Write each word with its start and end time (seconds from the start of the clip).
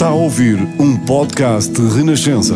Está 0.00 0.08
a 0.08 0.14
ouvir 0.14 0.56
um 0.78 0.96
podcast 0.96 1.78
Renascença. 1.94 2.54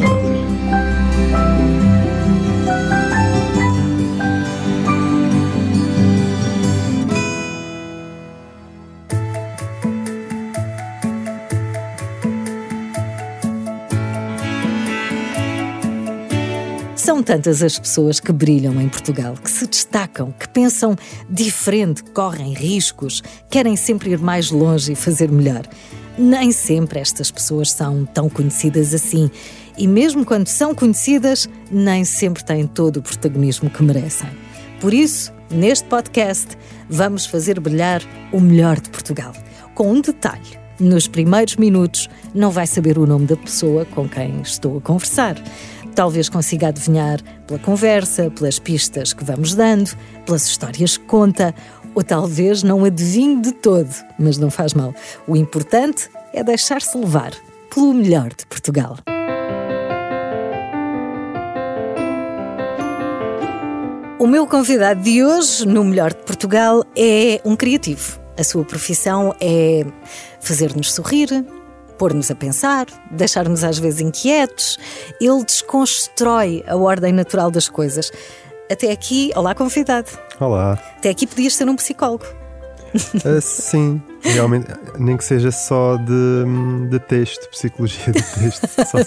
São 16.96 17.22
tantas 17.22 17.62
as 17.62 17.79
pessoas 17.79 18.18
que 18.18 18.32
brilham 18.32 18.80
em 18.80 18.88
Portugal, 18.88 19.34
que 19.34 19.50
se 19.50 19.66
destacam, 19.66 20.32
que 20.32 20.48
pensam 20.48 20.96
diferente, 21.29 22.02
correm 22.04 22.54
riscos, 22.54 23.22
querem 23.50 23.76
sempre 23.76 24.12
ir 24.12 24.18
mais 24.18 24.50
longe 24.50 24.92
e 24.92 24.96
fazer 24.96 25.30
melhor. 25.30 25.68
Nem 26.16 26.52
sempre 26.52 27.00
estas 27.00 27.30
pessoas 27.30 27.72
são 27.72 28.04
tão 28.04 28.29
conhecidas 28.29 28.94
assim. 28.94 29.30
E 29.76 29.89
mesmo 29.89 30.25
quando 30.25 30.46
são 30.46 30.75
conhecidas, 30.75 31.48
nem 31.70 32.05
sempre 32.05 32.45
têm 32.45 32.66
todo 32.66 32.98
o 32.98 33.02
protagonismo 33.02 33.69
que 33.69 33.83
merecem. 33.83 34.29
Por 34.80 34.95
isso, 34.95 35.33
neste 35.51 35.89
podcast, 35.89 36.56
vamos 36.89 37.27
fazer 37.27 37.59
brilhar 37.59 38.03
o 38.33 38.41
melhor 38.41 38.80
de 38.80 38.91
Portugal. 38.91 39.33
Com 39.75 39.91
um 39.91 40.01
detalhe: 40.01 40.59
nos 40.79 41.09
primeiros 41.09 41.56
minutos, 41.56 42.09
não 42.34 42.51
vai 42.51 42.67
saber 42.67 42.98
o 42.98 43.06
nome 43.06 43.27
da 43.27 43.37
pessoa 43.37 43.84
com 43.84 44.09
quem 44.09 44.41
estou 44.41 44.78
a 44.78 44.81
conversar. 44.81 45.37
Talvez 45.95 46.28
consiga 46.28 46.69
adivinhar 46.69 47.20
pela 47.47 47.59
conversa, 47.59 48.31
pelas 48.31 48.59
pistas 48.59 49.12
que 49.12 49.25
vamos 49.25 49.55
dando, 49.55 49.97
pelas 50.27 50.47
histórias 50.47 50.97
que 50.97 51.05
conta, 51.06 51.55
ou 51.95 52.03
talvez 52.03 52.62
não 52.62 52.84
adivinhe 52.84 53.41
de 53.41 53.53
todo, 53.53 53.91
mas 54.19 54.39
não 54.39 54.51
faz 54.51 54.75
mal. 54.75 54.95
O 55.27 55.37
importante 55.37 56.11
é 56.33 56.43
deixar-se 56.43 56.97
levar 56.98 57.33
pelo 57.73 57.95
melhor 57.95 58.30
de 58.30 58.47
Portugal. 58.47 58.97
O 64.19 64.27
meu 64.27 64.47
convidado 64.47 65.03
de 65.03 65.22
hoje, 65.22 65.67
no 65.67 65.84
Melhor 65.84 66.15
de 66.15 66.22
Portugal, 66.22 66.83
é 66.97 67.42
um 67.45 67.55
criativo. 67.55 68.19
A 68.39 68.42
sua 68.42 68.65
profissão 68.65 69.34
é 69.39 69.84
fazer-nos 70.41 70.95
sorrir, 70.95 71.28
pôr-nos 71.98 72.31
a 72.31 72.34
pensar, 72.34 72.87
deixar-nos 73.11 73.62
às 73.62 73.78
vezes 73.78 74.00
inquietos. 74.00 74.78
Ele 75.20 75.45
desconstrói 75.45 76.65
a 76.67 76.75
ordem 76.75 77.12
natural 77.12 77.50
das 77.50 77.69
coisas. 77.69 78.11
Até 78.70 78.91
aqui, 78.91 79.31
olá 79.37 79.55
convidado. 79.55 80.11
Olá. 80.41 80.79
Até 80.97 81.11
aqui 81.11 81.27
podias 81.27 81.55
ser 81.55 81.69
um 81.69 81.77
psicólogo. 81.77 82.25
Uh, 82.95 83.41
sim, 83.43 84.01
realmente, 84.23 84.69
nem 84.98 85.17
que 85.17 85.25
seja 85.25 85.51
só 85.51 85.97
de, 85.97 86.89
de 86.89 86.98
texto, 87.01 87.48
psicologia 87.51 88.12
de 88.12 88.23
texto, 88.23 88.67
só 88.87 88.98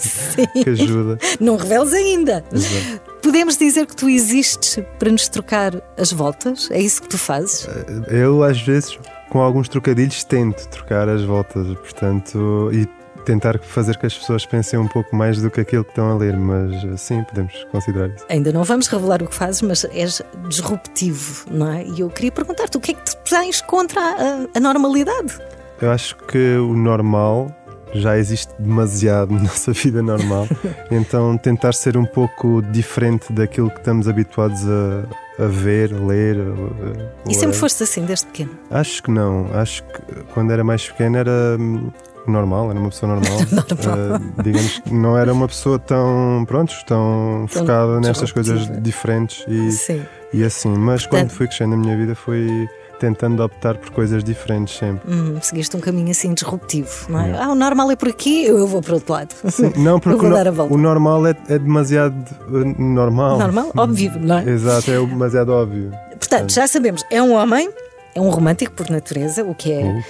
que 0.52 0.70
ajuda. 0.70 1.18
Não 1.40 1.56
reveles 1.56 1.92
ainda. 1.92 2.44
Exato. 2.52 3.00
Podemos 3.20 3.56
dizer 3.56 3.86
que 3.86 3.96
tu 3.96 4.08
existes 4.08 4.78
para 4.98 5.10
nos 5.10 5.28
trocar 5.28 5.82
as 5.96 6.12
voltas? 6.12 6.70
É 6.70 6.80
isso 6.80 7.02
que 7.02 7.08
tu 7.08 7.18
fazes? 7.18 7.68
Eu, 8.08 8.44
às 8.44 8.60
vezes, 8.62 8.96
com 9.28 9.40
alguns 9.40 9.68
trocadilhos, 9.68 10.22
tento 10.22 10.68
trocar 10.68 11.08
as 11.08 11.24
voltas, 11.24 11.66
portanto, 11.78 12.70
e 12.72 12.86
tentar 13.28 13.58
fazer 13.60 13.98
que 13.98 14.06
as 14.06 14.16
pessoas 14.16 14.46
pensem 14.46 14.78
um 14.78 14.88
pouco 14.88 15.14
mais 15.14 15.42
do 15.42 15.50
que 15.50 15.60
aquilo 15.60 15.84
que 15.84 15.90
estão 15.90 16.12
a 16.12 16.16
ler, 16.16 16.34
mas 16.34 16.98
sim, 16.98 17.22
podemos 17.24 17.52
considerar 17.70 18.08
isso. 18.08 18.24
Ainda 18.30 18.50
não 18.50 18.64
vamos 18.64 18.86
revelar 18.86 19.22
o 19.22 19.26
que 19.26 19.34
fazes, 19.34 19.60
mas 19.60 19.84
és 19.84 20.22
disruptivo, 20.48 21.44
não 21.50 21.70
é? 21.70 21.84
E 21.84 22.00
eu 22.00 22.08
queria 22.08 22.32
perguntar-te 22.32 22.78
o 22.78 22.80
que 22.80 22.92
é 22.92 22.94
que 22.94 23.04
tu 23.04 23.16
tens 23.28 23.60
contra 23.60 24.00
a, 24.00 24.56
a 24.56 24.60
normalidade? 24.60 25.38
Eu 25.78 25.90
acho 25.90 26.16
que 26.16 26.56
o 26.56 26.74
normal 26.74 27.54
já 27.92 28.16
existe 28.16 28.50
demasiado 28.58 29.34
na 29.34 29.42
nossa 29.42 29.72
vida 29.72 30.02
normal, 30.02 30.48
então 30.90 31.36
tentar 31.36 31.74
ser 31.74 31.98
um 31.98 32.06
pouco 32.06 32.62
diferente 32.62 33.30
daquilo 33.30 33.70
que 33.70 33.78
estamos 33.78 34.08
habituados 34.08 34.62
a, 34.66 35.44
a 35.44 35.46
ver, 35.46 35.92
ler. 35.92 36.38
A, 36.38 37.30
e 37.30 37.34
sempre 37.34 37.58
foste 37.58 37.82
assim 37.82 38.06
desde 38.06 38.24
pequeno? 38.24 38.52
Acho 38.70 39.02
que 39.02 39.10
não. 39.10 39.50
Acho 39.52 39.82
que 39.84 40.24
quando 40.32 40.50
era 40.50 40.64
mais 40.64 40.88
pequeno 40.88 41.18
era 41.18 41.56
hum, 41.60 41.90
normal, 42.30 42.70
era 42.70 42.78
uma 42.78 42.88
pessoa 42.88 43.14
normal. 43.14 43.38
Uh, 43.78 44.42
digamos 44.42 44.78
que 44.80 44.92
não 44.92 45.16
era 45.16 45.32
uma 45.32 45.46
pessoa 45.46 45.78
tão, 45.78 46.44
pronto, 46.46 46.72
tão, 46.86 47.46
tão 47.48 47.48
focada 47.48 48.00
nestas 48.00 48.32
coisas 48.32 48.68
diferentes 48.82 49.44
e, 49.48 49.72
Sim. 49.72 50.02
e 50.32 50.44
assim. 50.44 50.76
Mas 50.76 51.06
quando 51.06 51.30
fui 51.30 51.46
crescendo 51.46 51.70
na 51.70 51.76
minha 51.76 51.96
vida 51.96 52.14
foi 52.14 52.68
tentando 52.98 53.42
optar 53.42 53.76
por 53.76 53.90
coisas 53.90 54.22
diferentes 54.22 54.76
sempre. 54.76 55.10
Hum, 55.10 55.38
seguiste 55.40 55.76
um 55.76 55.80
caminho 55.80 56.10
assim 56.10 56.34
disruptivo, 56.34 56.90
não 57.08 57.20
é? 57.20 57.38
Ah, 57.40 57.48
o 57.48 57.54
normal 57.54 57.90
é 57.90 57.96
por 57.96 58.08
aqui, 58.08 58.44
eu 58.44 58.66
vou 58.66 58.82
para 58.82 58.92
o 58.92 58.94
outro 58.94 59.12
lado. 59.12 59.34
Sim, 59.50 59.72
não, 59.76 59.98
porque 60.00 60.26
o, 60.26 60.74
o, 60.74 60.76
normal 60.76 61.26
é, 61.26 61.34
é 61.48 61.58
demasiado 61.58 62.16
uh, 62.48 62.82
normal. 62.82 63.38
Normal? 63.38 63.72
Óbvio, 63.76 64.12
não 64.20 64.38
é? 64.38 64.50
Exato, 64.50 64.90
é 64.90 64.98
demasiado 64.98 65.52
óbvio. 65.52 65.92
Portanto, 66.18 66.52
já 66.52 66.66
sabemos, 66.66 67.04
é 67.10 67.22
um 67.22 67.32
homem 67.32 67.70
é 68.18 68.20
um 68.20 68.30
romântico 68.30 68.72
por 68.72 68.90
natureza, 68.90 69.44
o 69.44 69.54
que 69.54 69.72
é 69.72 69.84
uh, 69.84 70.02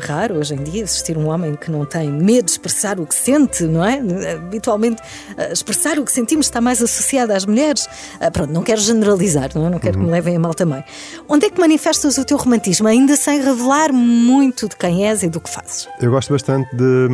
raro 0.00 0.34
hoje 0.34 0.54
em 0.54 0.62
dia, 0.64 0.82
existir 0.82 1.16
um 1.16 1.28
homem 1.28 1.54
que 1.54 1.70
não 1.70 1.86
tem 1.86 2.10
medo 2.10 2.46
de 2.46 2.50
expressar 2.50 2.98
o 2.98 3.06
que 3.06 3.14
sente, 3.14 3.62
não 3.62 3.84
é? 3.84 4.00
Habitualmente, 4.32 5.00
uh, 5.00 5.52
expressar 5.52 5.98
o 5.98 6.04
que 6.04 6.10
sentimos 6.10 6.46
está 6.46 6.60
mais 6.60 6.82
associado 6.82 7.32
às 7.32 7.46
mulheres. 7.46 7.86
Uh, 8.20 8.30
pronto, 8.32 8.52
não 8.52 8.62
quero 8.62 8.80
generalizar, 8.80 9.50
não, 9.54 9.68
é? 9.68 9.70
não 9.70 9.78
quero 9.78 9.96
uhum. 9.96 10.04
que 10.04 10.06
me 10.06 10.12
levem 10.12 10.36
a 10.36 10.40
mal 10.40 10.54
também. 10.54 10.82
Onde 11.28 11.46
é 11.46 11.50
que 11.50 11.60
manifestas 11.60 12.18
o 12.18 12.24
teu 12.24 12.36
romantismo, 12.36 12.88
ainda 12.88 13.14
sem 13.14 13.40
revelar 13.40 13.92
muito 13.92 14.68
de 14.68 14.76
quem 14.76 15.06
és 15.06 15.22
e 15.22 15.28
do 15.28 15.40
que 15.40 15.48
fazes? 15.48 15.88
Eu 16.00 16.10
gosto 16.10 16.32
bastante 16.32 16.68
de, 16.74 17.08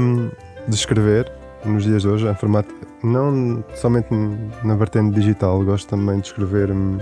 de 0.66 0.75
escrever 0.75 1.31
nos 1.62 1.84
dias 1.84 2.03
de 2.03 2.09
hoje, 2.09 2.26
em 2.26 2.34
formato, 2.34 2.75
não 3.04 3.62
somente 3.75 4.09
na 4.64 4.75
vertente 4.75 5.14
digital, 5.14 5.62
gosto 5.62 5.88
também 5.88 6.20
de 6.20 6.28
escrever 6.28 6.70
hum, 6.70 6.99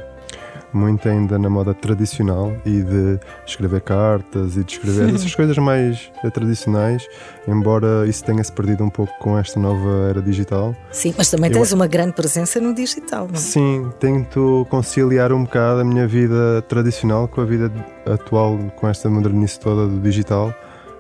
muito 0.73 1.09
ainda 1.09 1.39
na 1.39 1.49
moda 1.49 1.75
tradicional 1.75 2.53
e 2.65 2.83
de 2.83 3.21
escrever 3.47 3.81
cartas 3.81 4.57
e 4.57 4.65
de 4.65 4.73
escrever 4.73 5.15
essas 5.15 5.35
coisas 5.35 5.57
mais 5.59 6.11
eh, 6.25 6.31
tradicionais, 6.31 7.07
embora 7.47 8.07
isso 8.07 8.25
tenha-se 8.25 8.53
perdido 8.53 8.85
um 8.85 8.91
pouco 8.91 9.13
com 9.19 9.39
esta 9.39 9.59
nova 9.59 10.09
era 10.11 10.23
digital. 10.23 10.75
Sim, 10.91 11.15
mas 11.17 11.31
também 11.31 11.51
tens 11.51 11.71
Eu... 11.71 11.77
uma 11.77 11.87
grande 11.87 12.13
presença 12.13 12.61
no 12.61 12.75
digital, 12.75 13.27
não 13.27 13.35
é? 13.35 13.39
Sim, 13.39 13.91
tento 13.99 14.67
conciliar 14.71 15.33
um 15.33 15.45
bocado 15.45 15.81
a 15.81 15.85
minha 15.85 16.07
vida 16.07 16.63
tradicional 16.63 17.29
com 17.29 17.41
a 17.41 17.45
vida 17.45 17.71
atual, 18.07 18.59
com 18.77 18.89
esta 18.89 19.09
modernice 19.09 19.59
toda 19.59 19.87
do 19.87 20.01
digital. 20.01 20.55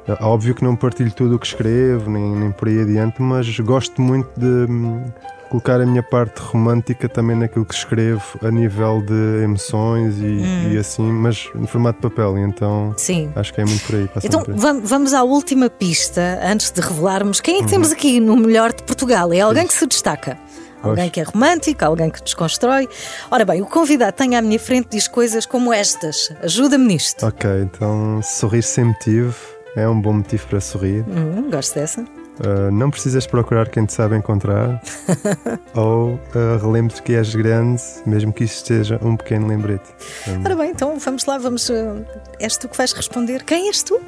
É 0.07 0.25
óbvio 0.25 0.55
que 0.55 0.65
não 0.65 0.75
partilho 0.75 1.13
tudo 1.13 1.37
o 1.37 1.39
que 1.39 1.47
escrevo, 1.47 2.11
nem, 2.11 2.35
nem 2.35 2.51
por 2.51 2.69
aí 2.69 2.81
adiante, 2.81 3.21
mas 3.23 3.59
gosto 3.61 4.01
muito 4.01 4.29
de 4.39 4.47
hum, 4.47 5.05
colocar 5.51 5.81
a 5.81 5.85
minha 5.85 6.03
parte 6.03 6.39
romântica 6.41 7.09
também 7.09 7.37
naquilo 7.37 7.67
que 7.67 7.75
escrevo 7.75 8.23
a 8.41 8.51
nível 8.51 9.03
de 9.03 9.43
emoções 9.43 10.19
e, 10.19 10.23
hum. 10.23 10.73
e 10.73 10.79
assim, 10.79 11.03
mas 11.03 11.51
em 11.55 11.67
formato 11.67 12.01
de 12.01 12.09
papel, 12.09 12.39
então 12.39 12.95
Sim. 12.97 13.31
acho 13.35 13.53
que 13.53 13.61
é 13.61 13.65
muito 13.65 13.85
por 13.85 13.97
aí. 13.97 14.09
Então 14.23 14.43
por 14.45 14.55
aí. 14.55 14.81
vamos 14.83 15.13
à 15.13 15.25
última 15.25 15.69
pista 15.69 16.41
antes 16.43 16.71
de 16.71 16.81
revelarmos 16.81 17.41
quem 17.41 17.57
é 17.57 17.59
que 17.59 17.65
uhum. 17.65 17.71
temos 17.71 17.93
aqui 17.93 18.21
no 18.21 18.37
melhor 18.37 18.73
de 18.73 18.85
Portugal. 18.85 19.33
É 19.33 19.41
alguém 19.41 19.67
que 19.67 19.75
se 19.75 19.87
destaca. 19.87 20.39
Alguém 20.83 21.11
que 21.11 21.21
é 21.21 21.25
romântico, 21.25 21.85
alguém 21.85 22.09
que 22.09 22.23
desconstrói. 22.23 22.89
Ora 23.31 23.45
bem, 23.45 23.61
o 23.61 23.67
convidado 23.67 24.13
tem 24.13 24.35
à 24.35 24.41
minha 24.41 24.59
frente 24.59 24.89
diz 24.91 25.07
coisas 25.07 25.45
como 25.45 25.75
estas. 25.75 26.33
Ajuda-me 26.43 26.87
nisto. 26.87 27.27
Ok, 27.27 27.51
então 27.61 28.21
sorrir 28.23 28.63
sempre 28.63 28.99
tive. 29.01 29.35
É 29.77 29.87
um 29.87 30.01
bom 30.01 30.15
motivo 30.15 30.47
para 30.47 30.61
sorrir. 30.61 31.05
Hum, 31.07 31.51
gosto 31.51 31.75
dessa. 31.75 32.20
Uh, 32.39 32.71
não 32.71 32.91
precisas 32.91 33.27
procurar 33.27 33.69
quem 33.69 33.85
te 33.85 33.93
sabe 33.93 34.17
encontrar 34.17 34.81
ou 35.75 36.15
uh, 36.15 36.59
relembre 36.63 36.95
que 37.03 37.15
és 37.15 37.35
grande, 37.35 37.83
mesmo 38.07 38.33
que 38.33 38.45
isso 38.45 38.57
esteja 38.57 38.99
um 39.03 39.15
pequeno 39.17 39.47
lembrete. 39.47 39.91
Um... 40.27 40.41
Ora 40.45 40.57
bem, 40.57 40.71
então 40.71 40.99
vamos 40.99 41.27
lá, 41.27 41.37
vamos. 41.37 41.69
Uh, 41.69 42.05
és 42.39 42.57
tu 42.57 42.69
que 42.69 42.77
vais 42.77 42.93
responder. 42.93 43.45
Quem 43.45 43.69
és 43.69 43.83
tu? 43.83 44.01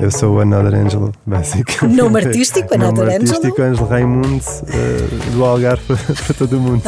Eu 0.00 0.10
sou 0.10 0.36
o 0.36 0.40
Another 0.40 0.74
Angel, 0.74 1.12
basicamente. 1.24 1.96
Nome 1.96 2.24
artístico, 2.24 2.72
Another 2.74 3.04
Nome 3.04 3.14
artístico, 3.14 3.62
Ângelo 3.62 3.88
Raimundo, 3.88 4.44
uh, 4.44 5.30
do 5.32 5.44
Algarve 5.44 5.82
para 6.26 6.34
todo 6.36 6.58
o 6.58 6.60
mundo. 6.60 6.82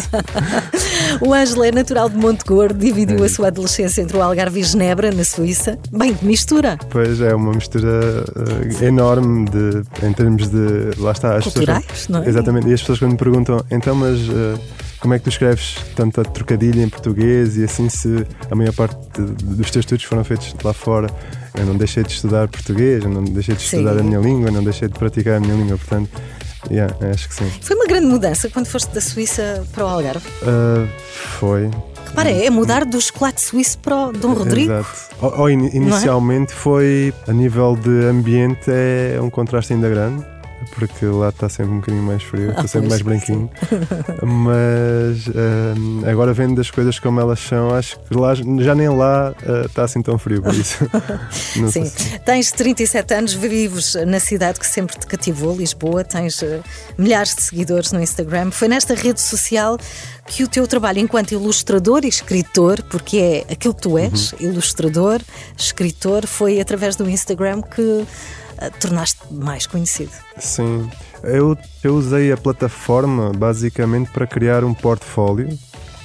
O 1.20 1.32
Ângelo 1.32 1.64
é 1.64 1.72
natural 1.72 2.08
de 2.08 2.16
Monte 2.16 2.44
Gordo, 2.44 2.78
dividiu 2.78 3.22
a 3.24 3.28
sua 3.28 3.48
adolescência 3.48 4.02
entre 4.02 4.16
o 4.16 4.22
Algarve 4.22 4.60
e 4.60 4.62
Genebra, 4.62 5.10
na 5.10 5.24
Suíça. 5.24 5.78
Bem, 5.90 6.16
mistura. 6.22 6.78
Pois 6.90 7.20
é, 7.20 7.34
uma 7.34 7.52
mistura 7.52 7.88
uh, 7.88 8.84
enorme 8.84 9.48
de, 9.48 10.06
em 10.06 10.12
termos 10.12 10.48
de. 10.48 10.98
Lá 10.98 11.12
está, 11.12 11.36
as 11.36 11.44
Culturais, 11.44 11.84
pessoas. 11.84 12.08
não 12.08 12.22
é? 12.22 12.28
Exatamente, 12.28 12.68
e 12.68 12.74
as 12.74 12.80
pessoas 12.80 12.98
quando 12.98 13.12
me 13.12 13.18
perguntam, 13.18 13.64
então, 13.70 13.94
mas. 13.94 14.28
Uh, 14.28 14.58
como 14.98 15.12
é 15.14 15.18
que 15.18 15.24
tu 15.24 15.30
escreves 15.30 15.76
tanta 15.94 16.24
trocadilha 16.24 16.82
em 16.82 16.88
português 16.88 17.56
e 17.58 17.64
assim 17.64 17.88
se 17.88 18.26
a 18.50 18.54
maior 18.54 18.72
parte 18.72 18.96
dos 19.20 19.70
teus 19.70 19.84
estudos 19.84 20.04
foram 20.04 20.24
feitos 20.24 20.54
lá 20.64 20.72
fora? 20.72 21.08
Eu 21.54 21.64
não 21.64 21.76
deixei 21.76 22.02
de 22.02 22.12
estudar 22.12 22.48
português, 22.48 23.04
eu 23.04 23.10
não 23.10 23.22
deixei 23.22 23.54
de 23.54 23.62
estudar 23.62 23.94
sim. 23.94 24.00
a 24.00 24.02
minha 24.02 24.18
língua, 24.18 24.50
não 24.50 24.64
deixei 24.64 24.88
de 24.88 24.98
praticar 24.98 25.36
a 25.36 25.40
minha 25.40 25.54
língua, 25.54 25.78
portanto, 25.78 26.10
yeah, 26.70 26.92
acho 27.12 27.28
que 27.28 27.34
sim. 27.34 27.50
Foi 27.60 27.76
uma 27.76 27.86
grande 27.86 28.06
mudança 28.06 28.48
quando 28.48 28.66
foste 28.66 28.90
da 28.94 29.00
Suíça 29.00 29.64
para 29.72 29.84
o 29.84 29.88
Algarve? 29.88 30.26
Uh, 30.42 30.88
foi. 31.38 31.70
Repara, 32.08 32.30
é 32.30 32.48
mudar 32.48 32.84
do 32.84 33.00
chocolate 33.00 33.40
suíço 33.40 33.78
para 33.78 34.08
o 34.08 34.12
Dom 34.12 34.32
Rodrigo. 34.32 34.72
Exato. 34.72 34.88
Ou, 35.20 35.50
in- 35.50 35.68
inicialmente 35.74 36.52
foi, 36.54 37.12
a 37.28 37.32
nível 37.32 37.76
de 37.76 38.06
ambiente, 38.06 38.70
é 38.70 39.18
um 39.20 39.28
contraste 39.28 39.72
ainda 39.74 39.88
grande. 39.88 40.24
Porque 40.74 41.06
lá 41.06 41.28
está 41.28 41.48
sempre 41.48 41.72
um 41.72 41.80
bocadinho 41.80 42.02
mais 42.02 42.22
frio, 42.22 42.50
está 42.50 42.62
Ah, 42.62 42.66
sempre 42.68 42.88
mais 42.88 43.02
branquinho. 43.02 43.50
Mas 44.22 45.26
hum, 45.28 46.02
agora 46.06 46.32
vendo 46.32 46.60
as 46.60 46.70
coisas 46.70 46.98
como 46.98 47.20
elas 47.20 47.38
são, 47.40 47.74
acho 47.74 47.98
que 48.00 48.14
lá, 48.16 48.34
já 48.34 48.74
nem 48.74 48.88
lá 48.88 49.32
uh, 49.46 49.66
está 49.66 49.84
assim 49.84 50.02
tão 50.02 50.18
frio, 50.18 50.42
por 50.42 50.54
isso. 50.54 50.78
Sim, 51.70 51.84
se- 51.86 52.18
tens 52.20 52.50
37 52.52 53.14
anos, 53.14 53.32
vives 53.34 53.94
na 54.06 54.20
cidade 54.20 54.58
que 54.60 54.66
sempre 54.66 54.98
te 54.98 55.06
cativou, 55.06 55.56
Lisboa, 55.56 56.04
tens 56.04 56.42
eh, 56.42 56.60
milhares 56.98 57.34
de 57.34 57.42
seguidores 57.42 57.92
no 57.92 58.00
Instagram. 58.00 58.50
Foi 58.50 58.68
nesta 58.68 58.94
rede 58.94 59.20
social 59.20 59.78
que 60.26 60.42
o 60.42 60.48
teu 60.48 60.66
trabalho 60.66 60.98
enquanto 60.98 61.32
ilustrador 61.32 62.04
e 62.04 62.08
escritor, 62.08 62.82
porque 62.90 63.44
é 63.48 63.52
aquilo 63.52 63.74
que 63.74 63.82
tu 63.82 63.96
és, 63.98 64.32
Uhum. 64.32 64.38
ilustrador, 64.50 65.20
escritor, 65.56 66.26
foi 66.26 66.60
através 66.60 66.96
do 66.96 67.08
Instagram 67.08 67.62
que 67.62 68.04
tornaste 68.80 69.20
mais 69.30 69.66
conhecido. 69.66 70.12
Sim, 70.38 70.88
eu, 71.22 71.56
eu 71.82 71.94
usei 71.94 72.32
a 72.32 72.36
plataforma 72.36 73.32
basicamente 73.32 74.10
para 74.10 74.26
criar 74.26 74.64
um 74.64 74.74
portfólio, 74.74 75.48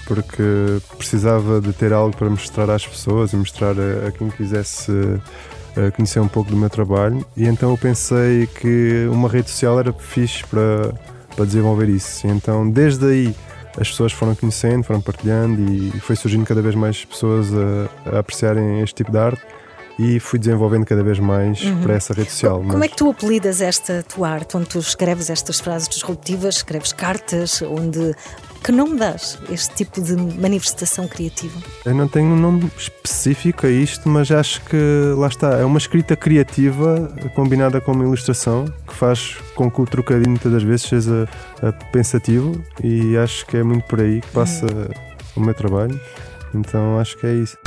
porque 0.06 0.44
precisava 0.98 1.62
de 1.62 1.72
ter 1.74 1.94
algo 1.94 2.16
para 2.16 2.30
mostrar 2.30 2.70
às 2.70 2.86
pessoas 2.86 3.34
e 3.34 3.36
mostrar 3.36 3.76
a, 3.80 4.08
a 4.08 4.12
quem 4.12 4.30
quisesse 4.30 4.92
eh, 5.76 5.90
conhecer 5.92 6.20
um 6.20 6.28
pouco 6.28 6.52
do 6.52 6.58
meu 6.58 6.70
trabalho. 6.70 7.26
E 7.36 7.46
então 7.46 7.72
eu 7.72 7.78
pensei 7.78 8.46
que 8.48 9.08
uma 9.12 9.30
rede 9.30 9.50
social 9.50 9.80
era 9.80 9.94
fixe 9.94 10.46
para, 10.46 10.94
para 11.36 11.46
desenvolver 11.46 11.88
isso. 11.88 12.28
E 12.28 12.30
então 12.30 12.70
desde 12.70 13.06
aí 13.06 13.36
as 13.80 13.90
pessoas 13.90 14.12
foram 14.12 14.36
conhecendo, 14.36 14.84
foram 14.84 15.00
partilhando 15.00 15.62
e 15.62 15.92
foi 16.02 16.16
surgindo 16.18 16.46
cada 16.46 16.62
vez 16.62 16.76
mais 16.76 17.06
pessoas 17.06 17.48
a, 17.54 18.16
a 18.18 18.20
apreciarem 18.20 18.82
este 18.82 18.96
tipo 18.96 19.12
de 19.12 19.18
arte. 19.18 19.42
E 20.00 20.20
fui 20.20 20.40
desenvolvendo 20.40 20.86
cada 20.86 21.04
vez 21.04 21.20
mais 21.20 21.62
para 21.84 21.94
essa 21.94 22.14
rede 22.14 22.32
social. 22.32 22.58
Como 22.60 22.74
mas- 22.74 22.84
é 22.84 22.88
que 22.88 22.96
tu 22.98 23.10
apelidas 23.10 23.62
esta 23.62 24.04
tua 24.04 24.30
arte, 24.30 24.58
onde 24.58 24.68
tu 24.68 24.80
escreves 24.80 25.30
estas 25.30 25.60
frases 25.60 25.88
disruptivas, 25.88 26.56
escreves 26.58 26.94
cartas, 26.94 27.62
onde. 27.62 28.16
Que 28.64 28.72
nome 28.72 28.96
dás 28.96 29.40
este 29.50 29.74
tipo 29.74 30.00
de 30.00 30.16
manifestação 30.16 31.08
criativa? 31.08 31.60
Eu 31.84 31.96
não 31.96 32.08
tenho 32.08 32.28
um 32.28 32.36
nome 32.38 32.72
específico 32.78 33.66
a 33.66 33.70
isto, 33.72 34.08
mas 34.08 34.30
acho 34.32 34.62
que 34.66 34.78
lá 35.18 35.28
está. 35.28 35.54
É 35.60 35.66
uma 35.66 35.80
escrita 35.80 36.16
criativa 36.16 37.12
combinada 37.34 37.82
com 37.82 37.92
uma 37.92 38.04
ilustração 38.04 38.66
que 38.88 38.94
faz 38.94 39.36
com 39.56 39.70
que 39.72 39.82
o 39.82 39.86
trocadilho 39.86 40.30
muitas 40.30 40.52
das 40.52 40.62
vezes 40.62 40.84
seja 40.88 41.28
eh, 41.64 41.72
pensativo 41.92 42.64
e 42.84 43.18
acho 43.18 43.48
que 43.48 43.58
é 43.58 43.64
muito 43.64 43.84
por 43.88 44.00
aí 44.00 44.22
que 44.22 44.28
passa 44.30 44.68
o 45.36 45.40
meu 45.42 45.56
trabalho. 45.56 46.00
Então 46.54 47.00
acho 47.00 47.18
que 47.18 47.26
é 47.26 47.34
isso. 47.34 47.58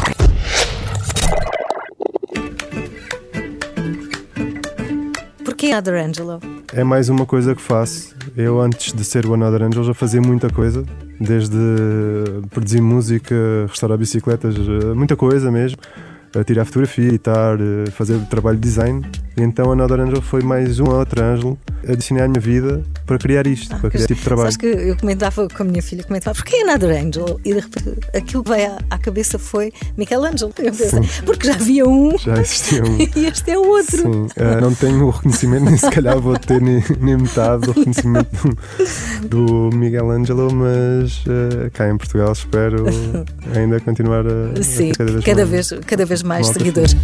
Porquê 5.75 5.91
Other 5.91 6.05
Angelo? 6.05 6.41
É 6.73 6.85
mais 6.85 7.09
uma 7.09 7.27
coisa 7.27 7.55
que 7.55 7.61
faço. 7.61 8.15
Eu, 8.37 8.61
antes 8.61 8.93
de 8.93 9.05
ser 9.05 9.27
o 9.27 9.35
Another 9.35 9.63
Angel, 9.63 9.83
já 9.83 9.95
fazia 9.95 10.21
muita 10.21 10.49
coisa, 10.49 10.85
desde 11.21 11.57
produzir 12.51 12.81
música, 12.81 13.35
restaurar 13.69 13.99
bicicletas, 13.99 14.55
eh, 14.57 14.95
muita 14.95 15.17
coisa 15.17 15.51
mesmo. 15.51 15.79
eh, 16.35 16.45
Tirar 16.45 16.65
fotografia, 16.65 17.09
editar, 17.09 17.59
eh, 17.61 17.91
fazer 17.91 18.19
trabalho 18.27 18.57
de 18.57 18.63
design. 18.63 19.05
E 19.37 19.43
então 19.43 19.73
Another 19.73 20.01
Angel 20.01 20.23
foi 20.23 20.43
mais 20.43 20.79
um 20.79 20.85
outro 20.85 21.23
Angel. 21.23 21.59
Adicionei 21.89 22.25
à 22.25 22.29
minha 22.29 22.41
vida 22.41 22.83
para 23.05 23.19
criar 23.19 23.47
isto, 23.47 23.77
para 23.77 23.91
criar 23.91 24.03
este 24.03 24.07
tipo 24.09 24.21
de 24.21 24.25
trabalho. 24.25 24.53
Sabes 24.53 24.57
que 24.57 24.67
eu 24.67 24.97
comentava 24.97 25.49
com 25.49 25.63
a 25.63 25.67
minha 25.67 25.83
filha, 25.83 26.05
comentava, 26.05 26.35
porquê 26.35 26.57
Another 26.57 26.91
Angel? 26.91 27.41
E 27.45 27.53
de 27.53 27.61
repente 27.61 28.01
aquilo 28.17 28.45
que 28.45 28.51
veio 28.51 28.73
à, 28.73 28.79
à 28.91 28.99
cabeça 28.99 29.39
foi 29.39 29.73
Michelangelo. 29.97 30.53
Eu 30.59 30.73
pensei, 30.73 31.01
porque 31.27 31.47
já 31.47 31.55
havia 31.55 31.87
um 31.87 32.17
Já 32.17 32.41
existia 32.41 32.85
um. 32.85 32.97
e 33.17 33.27
este 33.27 33.51
é 33.51 33.59
o 33.59 33.67
outro. 33.67 34.03
Sim, 34.03 34.29
eh, 34.37 34.61
não 34.61 34.75
tenho 34.75 35.07
o 35.07 35.11
reconhecimento, 35.11 35.65
nem 35.65 35.77
se 35.77 35.91
calhar 35.91 36.19
vou 36.21 36.39
ter 36.39 36.61
nem, 36.61 36.83
nem 37.01 37.17
metade 37.17 37.63
do 37.67 37.73
reconhecimento 37.73 38.57
do, 39.29 39.71
Ângelo, 40.11 40.53
mas 40.53 41.25
eh, 41.27 41.71
cá 41.73 41.89
em 41.89 41.97
Portugal 41.97 42.33
espero 42.33 42.85
ainda 43.55 43.81
continuar 43.81 44.25
a, 44.27 44.59
a 44.59 44.63
Sim, 44.63 44.93
ter 44.93 44.97
cada 44.99 45.13
vez 45.13 45.25
cada 45.25 45.47
mais. 45.47 45.51
vez, 45.51 45.81
cada 45.87 46.07
vez 46.07 46.23
mais 46.23 46.47
seguidores. 46.49 46.97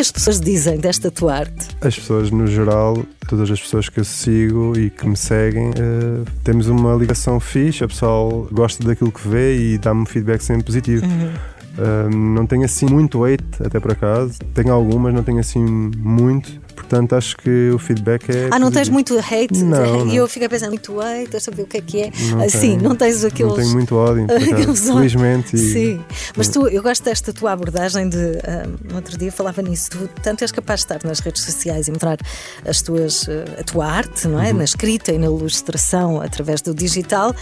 Que 0.00 0.02
as 0.02 0.10
pessoas 0.10 0.40
dizem 0.40 0.78
desta 0.78 1.10
tua 1.10 1.34
arte? 1.34 1.68
As 1.82 1.94
pessoas, 1.94 2.30
no 2.30 2.46
geral, 2.46 3.04
todas 3.28 3.50
as 3.50 3.60
pessoas 3.60 3.90
que 3.90 4.00
eu 4.00 4.04
sigo 4.04 4.72
e 4.74 4.88
que 4.88 5.06
me 5.06 5.14
seguem, 5.14 5.68
eh, 5.68 6.24
temos 6.42 6.68
uma 6.68 6.94
ligação 6.94 7.38
fixe. 7.38 7.84
A 7.84 7.88
pessoal 7.88 8.48
gosta 8.50 8.82
daquilo 8.82 9.12
que 9.12 9.28
vê 9.28 9.58
e 9.58 9.76
dá-me 9.76 10.00
um 10.00 10.06
feedback 10.06 10.40
sempre 10.40 10.64
positivo. 10.64 11.04
Uhum. 11.04 11.32
Eh, 11.78 12.14
não 12.14 12.46
tenho 12.46 12.64
assim 12.64 12.86
muito 12.86 13.22
hate, 13.24 13.44
até 13.62 13.78
por 13.78 13.92
acaso. 13.92 14.38
Tenho 14.54 14.72
algumas, 14.72 15.12
não 15.12 15.22
tenho 15.22 15.38
assim 15.38 15.62
muito. 15.62 16.50
Portanto, 16.80 17.14
acho 17.14 17.36
que 17.36 17.70
o 17.70 17.78
feedback 17.78 18.28
é. 18.30 18.48
Ah, 18.50 18.58
não 18.58 18.70
tens 18.70 18.88
muito 18.88 19.16
hate? 19.18 19.62
Não, 19.62 20.06
E 20.08 20.16
eu 20.16 20.26
fico 20.26 20.44
a 20.46 20.48
pensar, 20.48 20.68
muito 20.68 21.00
hate, 21.00 21.34
eu 21.34 21.40
saber 21.40 21.62
o 21.62 21.66
que 21.66 21.76
é 21.76 21.80
que 21.80 22.00
é. 22.02 22.10
Não 22.30 22.42
assim, 22.44 22.60
tenho. 22.78 22.82
não 22.82 22.96
tens 22.96 23.24
aqueles. 23.24 23.50
Não 23.52 23.58
tenho 23.58 23.72
muito 23.72 23.94
ódio, 23.96 24.26
por 24.26 24.34
acaso. 24.36 24.52
aqueles 24.52 24.88
olhos. 24.88 24.96
felizmente. 25.12 25.56
e- 25.56 25.58
Sim, 25.58 26.00
mas 26.36 26.48
tu, 26.48 26.66
eu 26.68 26.82
gosto 26.82 27.04
desta 27.04 27.32
tua 27.32 27.52
abordagem 27.52 28.08
de. 28.08 28.16
ah, 28.44 28.66
no 28.88 28.96
outro 28.96 29.16
dia 29.16 29.30
falava 29.30 29.62
nisso, 29.62 29.90
tu 29.90 30.08
tanto 30.22 30.42
és 30.42 30.50
capaz 30.52 30.80
de 30.80 30.84
estar 30.92 31.06
nas 31.08 31.20
redes 31.20 31.42
sociais 31.42 31.86
e 31.86 31.90
mostrar 31.90 32.18
as 32.66 32.82
tuas, 32.82 33.26
ah, 33.28 33.60
a 33.60 33.64
tua 33.64 33.86
arte, 33.86 34.26
não 34.26 34.34
Uhum. 34.38 34.42
é? 34.44 34.52
Na 34.52 34.64
escrita 34.64 35.12
e 35.12 35.18
na 35.18 35.26
ilustração 35.26 36.20
através 36.20 36.60
do 36.62 36.74
digital, 36.74 37.34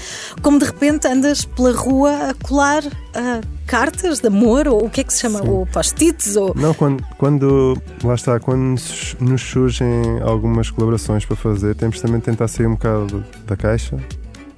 como 0.42 0.58
de 0.58 0.64
repente 0.64 1.06
andas 1.06 1.44
pela 1.44 1.72
rua 1.72 2.30
a 2.30 2.34
colar 2.46 2.82
ah, 3.14 3.40
cartas 3.68 4.18
de 4.20 4.26
amor, 4.26 4.66
ou 4.66 4.86
o 4.86 4.90
que 4.90 5.02
é 5.02 5.04
que 5.04 5.12
se 5.12 5.20
chama? 5.20 5.40
Sim. 5.42 5.48
Ou 5.48 5.66
post-its, 5.66 6.34
ou. 6.36 6.52
Não, 6.56 6.72
quando, 6.74 7.04
quando. 7.18 7.76
Lá 8.02 8.14
está, 8.14 8.40
quando 8.40 8.60
nos- 9.20 9.40
surgem 9.42 9.86
algumas 10.22 10.70
colaborações 10.70 11.24
para 11.24 11.36
fazer, 11.36 11.74
temos 11.76 12.00
também 12.00 12.18
de 12.18 12.24
tentar 12.24 12.48
sair 12.48 12.66
um 12.66 12.72
bocado 12.72 13.22
da 13.46 13.56
caixa. 13.56 13.96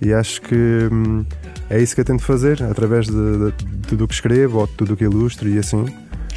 E 0.00 0.14
acho 0.14 0.40
que 0.40 0.88
hum, 0.90 1.24
é 1.68 1.78
isso 1.82 1.94
que 1.94 2.00
eu 2.00 2.04
tento 2.06 2.22
fazer, 2.22 2.62
através 2.62 3.06
de, 3.06 3.12
de- 3.12 3.64
de 3.64 3.88
tudo 3.88 4.04
o 4.04 4.08
que 4.08 4.14
escrevo 4.14 4.60
ou 4.60 4.66
tudo 4.66 4.94
o 4.94 4.96
que 4.96 5.04
ilustro 5.04 5.48
e 5.48 5.58
assim. 5.58 5.84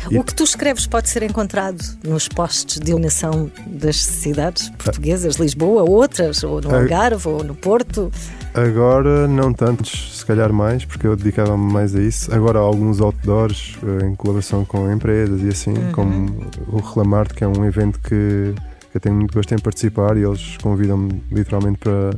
E- 0.09 0.17
O 0.17 0.23
que 0.23 0.33
tu 0.33 0.43
escreves 0.43 0.85
pode 0.87 1.09
ser 1.09 1.23
encontrado 1.23 1.81
nos 2.03 2.27
postos 2.27 2.79
de 2.79 2.91
iluminação 2.91 3.49
das 3.67 3.97
cidades 4.03 4.69
portuguesas, 4.71 5.35
Lisboa, 5.37 5.83
outras, 5.89 6.43
ou 6.43 6.61
no 6.61 6.69
Ah. 6.73 6.79
Algarve, 6.81 7.27
ou 7.27 7.43
no 7.43 7.55
Porto. 7.55 8.11
Agora, 8.53 9.27
não 9.27 9.51
tantos, 9.53 10.19
se 10.19 10.25
calhar 10.25 10.53
mais, 10.53 10.85
porque 10.85 11.07
eu 11.07 11.15
dedicava-me 11.15 11.71
mais 11.71 11.95
a 11.95 12.01
isso. 12.01 12.33
Agora, 12.33 12.59
há 12.59 12.61
alguns 12.61 13.01
outdoors 13.01 13.77
eh, 13.83 14.05
em 14.05 14.15
colaboração 14.15 14.63
com 14.63 14.91
empresas 14.91 15.41
e 15.41 15.47
assim, 15.49 15.73
como 15.93 16.47
o 16.67 16.77
Reclamarte, 16.77 17.33
que 17.33 17.43
é 17.43 17.47
um 17.47 17.65
evento 17.65 17.99
que, 17.99 18.53
que 18.91 18.97
eu 18.97 19.01
tenho 19.01 19.15
muito 19.15 19.33
gosto 19.33 19.53
em 19.55 19.57
participar 19.59 20.17
e 20.17 20.21
eles 20.23 20.57
convidam-me 20.61 21.23
literalmente 21.31 21.79
para, 21.79 22.11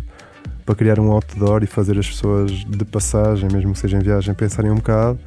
para 0.66 0.76
criar 0.76 1.00
um 1.00 1.10
outdoor 1.12 1.64
e 1.64 1.68
fazer 1.68 1.98
as 1.98 2.08
pessoas 2.10 2.52
de 2.52 2.84
passagem, 2.84 3.48
mesmo 3.54 3.72
que 3.72 3.80
seja 3.80 3.96
em 3.98 4.02
viagem, 4.02 4.34
pensarem 4.34 4.72
um 4.72 4.76
bocado. 4.76 5.18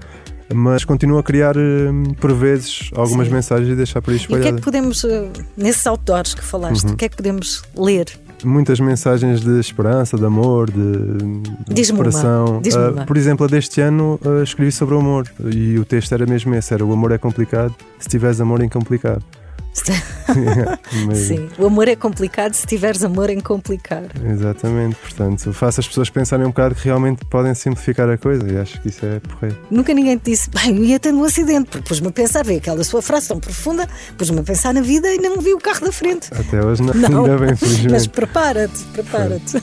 Mas 0.52 0.84
continuo 0.84 1.18
a 1.18 1.22
criar, 1.22 1.56
eh, 1.56 1.90
por 2.20 2.32
vezes, 2.32 2.90
algumas 2.94 3.26
Sim. 3.28 3.34
mensagens 3.34 3.68
e 3.70 3.74
deixar 3.74 4.00
por 4.00 4.12
aí 4.12 4.16
E 4.18 4.34
o 4.34 4.40
que 4.40 4.48
é 4.48 4.52
que 4.52 4.62
podemos, 4.62 5.04
eh, 5.04 5.28
nesses 5.56 5.86
outdoors 5.86 6.34
que 6.34 6.42
falaste, 6.42 6.84
Uhum. 6.86 6.92
o 6.92 6.96
que 6.96 7.04
é 7.04 7.08
que 7.08 7.16
podemos 7.16 7.62
ler? 7.76 8.06
muitas 8.44 8.78
mensagens 8.78 9.40
de 9.40 9.58
esperança, 9.58 10.16
de 10.16 10.24
amor, 10.24 10.70
de, 10.70 10.78
uma. 10.78 11.84
superação. 11.84 12.60
Diz-me 12.62 13.00
Ah, 13.00 13.04
por 13.04 13.16
exemplo, 13.16 13.44
a 13.44 13.48
deste 13.48 13.80
ano 13.80 14.18
ah, 14.24 14.42
escrevi 14.44 14.70
sobre 14.70 14.94
o 14.94 14.98
amor 14.98 15.26
e 15.52 15.76
o 15.78 15.84
texto 15.84 16.12
era 16.12 16.24
mesmo 16.24 16.54
esse: 16.54 16.72
era 16.72 16.84
o 16.84 16.92
amor 16.92 17.10
é 17.12 17.18
complicado, 17.18 17.74
se 17.98 18.08
tiveres 18.08 18.40
amor 18.40 18.62
é 18.62 18.68
complicado. 18.68 19.24
Sim, 21.14 21.48
o 21.58 21.66
amor 21.66 21.88
é 21.88 21.96
complicado 21.96 22.54
se 22.54 22.66
tiveres 22.66 23.02
amor 23.04 23.30
em 23.30 23.40
complicar. 23.40 24.04
Exatamente, 24.24 24.96
portanto, 24.96 25.52
faço 25.52 25.80
as 25.80 25.88
pessoas 25.88 26.10
pensarem 26.10 26.44
um 26.44 26.50
bocado 26.50 26.74
que 26.74 26.84
realmente 26.84 27.24
podem 27.24 27.54
simplificar 27.54 28.08
a 28.08 28.18
coisa 28.18 28.50
e 28.50 28.56
acho 28.56 28.80
que 28.80 28.88
isso 28.88 29.04
é 29.06 29.20
porreiro. 29.20 29.58
Nunca 29.70 29.94
ninguém 29.94 30.18
te 30.18 30.30
disse, 30.30 30.50
bem, 30.50 30.76
eu 30.76 30.84
ia 30.84 30.98
tendo 30.98 31.18
um 31.18 31.24
acidente, 31.24 31.70
porque 31.70 31.88
pus-me 31.88 32.08
a 32.08 32.12
pensar, 32.12 32.44
veio 32.44 32.58
aquela 32.58 32.82
sua 32.84 33.00
frase 33.00 33.28
tão 33.28 33.38
profunda, 33.38 33.88
pus-me 34.16 34.40
a 34.40 34.42
pensar 34.42 34.74
na 34.74 34.80
vida 34.80 35.12
e 35.14 35.18
não 35.18 35.40
vi 35.40 35.54
o 35.54 35.58
carro 35.58 35.86
da 35.86 35.92
frente. 35.92 36.28
Até 36.32 36.64
hoje 36.64 36.82
não, 36.82 36.94
Não, 37.08 37.24
ainda 37.24 37.38
bem. 37.38 37.54
Mas 37.90 38.06
prepara-te, 38.06 38.82
prepara-te. 38.92 39.62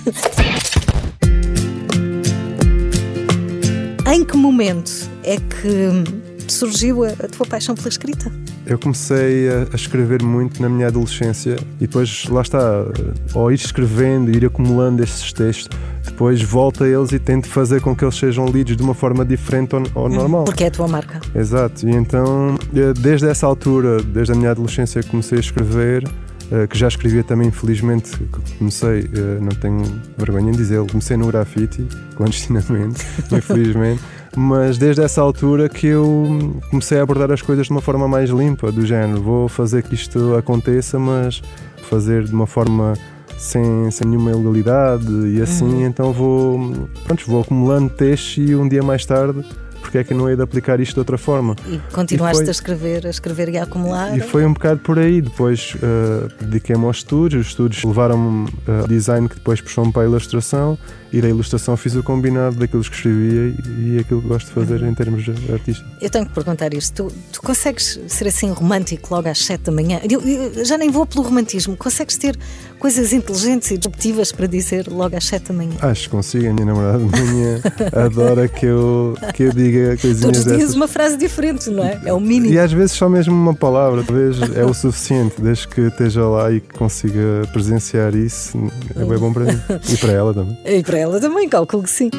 em 4.16 4.24
que 4.24 4.38
momento 4.38 4.92
é 5.24 5.36
que 5.36 6.52
surgiu 6.52 7.04
a 7.04 7.28
tua 7.28 7.46
paixão 7.46 7.76
pela 7.76 7.90
escrita? 7.90 8.32
Eu 8.66 8.80
comecei 8.80 9.48
a, 9.50 9.68
a 9.72 9.76
escrever 9.76 10.24
muito 10.24 10.62
na 10.62 10.68
minha 10.68 10.88
adolescência 10.88 11.56
e 11.80 11.88
depois, 11.88 12.26
lá 12.30 12.42
está, 12.42 12.86
ao 13.34 13.52
ir 13.52 13.56
escrevendo 13.56 14.32
e 14.32 14.38
ir 14.38 14.46
acumulando 14.46 15.04
estes 15.04 15.32
textos, 15.32 15.70
depois 16.04 16.42
volto 16.42 16.84
a 16.84 16.88
eles 16.88 17.12
e 17.12 17.20
tento 17.20 17.48
fazer 17.48 17.82
com 17.82 17.96
que 17.96 18.04
eles 18.04 18.16
sejam 18.16 18.46
lidos 18.48 18.76
de 18.76 18.84
uma 18.84 18.94
forma 18.94 19.24
diferente 19.24 19.76
ao, 19.76 19.84
ao 19.94 20.10
normal. 20.10 20.46
Porque 20.46 20.64
é 20.64 20.68
a 20.68 20.72
tua 20.72 20.88
marca. 20.88 21.22
Exato, 21.34 21.88
e 21.88 21.92
então, 21.92 22.58
eh, 22.76 22.94
desde 23.00 23.28
essa 23.28 23.46
altura, 23.46 24.02
desde 24.02 24.34
a 24.34 24.36
minha 24.36 24.52
adolescência, 24.52 25.02
que 25.02 25.10
comecei 25.10 25.38
a 25.38 25.42
escrever 25.42 26.04
uh, 26.52 26.68
que 26.68 26.78
já 26.78 26.88
escrevia 26.88 27.24
também, 27.24 27.48
infelizmente, 27.48 28.12
comecei, 28.58 29.02
uh, 29.02 29.42
não 29.42 29.50
tenho 29.50 29.84
vergonha 30.18 30.52
em 30.52 30.56
dizer, 30.56 30.86
comecei 30.88 31.18
no 31.18 31.28
grafite, 31.28 31.86
clandestinamente, 32.16 33.06
infelizmente. 33.32 34.02
Mas 34.36 34.77
desde 34.77 35.01
essa 35.01 35.22
altura 35.22 35.70
que 35.70 35.88
eu 35.88 36.60
comecei 36.70 37.00
a 37.00 37.04
abordar 37.04 37.32
as 37.32 37.42
coisas 37.42 37.68
de 37.68 37.72
uma 37.72 37.82
forma 37.82 38.08
mais 38.08 38.30
limpa, 38.30 38.72
do 38.72 38.86
género, 38.86 39.22
vou 39.22 39.48
fazer 39.48 39.84
que 39.84 39.96
isto 39.96 40.36
aconteça, 40.36 41.00
mas 41.00 41.42
fazer 41.89 42.25
de 42.25 42.34
uma 42.34 42.46
forma 42.46 42.94
sem, 43.38 43.89
sem 43.92 44.08
nenhuma 44.08 44.32
ilegalidade 44.32 45.08
e 45.27 45.42
assim, 45.42 45.65
uhum. 45.65 45.86
então 45.86 46.12
vou, 46.12 46.88
pronto, 47.04 47.24
vou 47.27 47.42
acumulando 47.42 47.89
textos 47.89 48.38
e 48.38 48.56
um 48.56 48.68
dia 48.68 48.84
mais 48.84 49.06
tarde 49.06 49.46
porque 49.82 50.00
é 50.00 50.04
que 50.04 50.13
não 50.15 50.27
hei 50.27 50.36
de 50.36 50.42
aplicar 50.42 50.80
isto 50.80 50.94
de 50.94 51.00
outra 51.00 51.18
forma. 51.18 51.56
E 51.68 51.80
continuaste 51.94 52.42
e 52.42 52.46
foi, 52.46 52.48
a 52.48 52.51
escrever, 52.51 53.06
a 53.06 53.10
escrever 53.10 53.50
e 53.50 53.58
a 53.58 53.63
acumular? 53.63 54.18
E 54.18 54.20
foi 54.20 54.44
um 54.44 54.51
bocado 54.51 54.80
por 54.80 54.98
aí. 54.98 55.22
Depois 55.22 55.75
uh, 55.75 56.27
dediquei-me 56.44 56.86
aos 56.86 56.98
estudos, 56.98 57.39
os 57.39 57.48
estudos 57.48 57.84
levaram-me 57.84 58.50
uh, 58.50 58.84
a 58.84 58.88
design 58.88 59.30
que 59.30 59.36
depois 59.36 59.62
puxou-me 59.62 59.94
para 59.94 60.01
a 60.01 60.06
ilustração 60.06 60.77
e 61.16 61.22
da 61.22 61.30
ilustração 61.30 61.78
fiz 61.78 61.96
o 61.96 62.04
combinado 62.04 62.58
daquilo 62.58 62.84
que 62.84 62.94
escrevia 62.94 63.56
e, 63.80 63.96
e 63.96 64.00
aquilo 64.00 64.22
que 64.22 64.28
gosto 64.28 64.48
de 64.48 64.52
fazer 64.52 64.84
em 64.84 64.94
termos 64.94 65.24
artísticos. 65.50 65.90
Eu 66.02 66.10
tenho 66.10 66.26
que 66.26 66.34
perguntar 66.34 66.74
isto. 66.74 67.10
Tu, 67.10 67.16
tu 67.32 67.42
consegues 67.42 68.02
ser 68.10 68.28
assim 68.28 68.52
romântico 68.52 69.16
logo 69.16 69.30
às 69.30 69.40
7 69.46 69.62
da 69.62 69.72
manhã? 69.72 70.02
Eu, 70.10 70.20
eu, 70.20 70.66
já 70.66 70.78
nem 70.78 70.92
vou 70.92 71.06
pelo 71.06 71.24
romantismo. 71.24 71.78
Consegues 71.78 72.18
ter 72.18 72.38
coisas 72.78 73.14
inteligentes 73.14 73.72
e 73.72 73.78
disruptivas 73.78 74.34
para 74.34 74.46
dizer 74.46 74.90
logo 74.90 75.16
às 75.16 75.24
7 75.24 75.48
da 75.48 75.54
manhã? 75.54 75.78
Acho 75.80 76.04
que 76.04 76.10
consigo. 76.10 76.50
A 76.50 76.54
minha 76.54 76.66
namorada 76.66 76.98
minha 76.98 77.62
adora 77.96 78.50
que 78.50 78.66
eu, 78.66 79.18
que 79.34 79.44
eu 79.44 79.54
diga 79.54 79.96
coisinhas 79.96 80.22
Todos 80.22 80.46
os 80.46 80.58
dias 80.58 80.76
uma 80.76 80.88
frase 80.88 81.16
diferente, 81.16 81.70
não 81.70 81.82
é? 81.82 81.98
É 82.04 82.12
o 82.12 82.20
mínimo. 82.20 82.54
E 82.54 82.60
às 82.60 82.74
vezes 82.74 82.92
só 82.92 83.08
mesmo 83.08 83.34
uma 83.34 83.54
palavra, 83.54 84.04
talvez 84.04 84.36
é 84.54 84.66
o 84.66 84.74
suficiente, 84.74 85.42
desde 85.42 85.66
que 85.70 85.80
esteja 85.80 86.26
lá 86.26 86.52
e 86.52 86.60
que 86.60 86.74
consiga 86.74 87.48
presenciar 87.54 88.14
isso, 88.16 88.70
é 88.94 89.06
bem 89.06 89.18
bom 89.18 89.32
para 89.32 89.46
mim. 89.46 89.62
E 89.90 89.98
para 89.98 90.12
ela 90.12 90.34
também. 90.34 90.58
E 90.66 90.84
para 90.84 90.98
ela 90.98 91.05
também, 91.20 91.48
calculo 91.48 91.84
que 91.84 91.90
sim. 91.90 92.10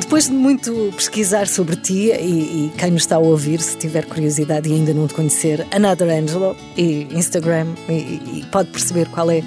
Depois 0.00 0.24
de 0.24 0.32
muito 0.32 0.92
pesquisar 0.96 1.46
sobre 1.46 1.76
ti, 1.76 2.10
e, 2.10 2.66
e, 2.66 2.72
quem 2.76 2.90
nos 2.90 3.02
está 3.02 3.16
a 3.16 3.18
ouvir, 3.18 3.60
se 3.60 3.76
tiver 3.76 4.06
curiosidade 4.06 4.68
e 4.68 4.72
ainda 4.72 4.92
não 4.92 5.06
te 5.06 5.14
conhecer, 5.14 5.64
Another 5.70 6.08
Angelo 6.08 6.56
e 6.76 7.06
Instagram, 7.12 7.66
e, 7.88 7.92
e 8.38 8.46
pode 8.50 8.70
perceber 8.70 9.08
qual 9.08 9.30
é 9.30 9.42